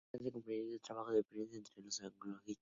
Impulsó 0.19 0.41
además 0.41 0.47
la 0.49 0.55
comprensión 0.55 0.69
del 0.71 0.81
trabajo 0.81 1.11
de 1.11 1.23
Friedrich 1.23 1.51
Nietzsche 1.51 1.73
entre 1.77 1.83
los 1.85 2.01
anglosajones. 2.01 2.57